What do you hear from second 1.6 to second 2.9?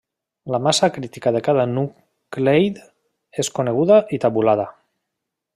nucleid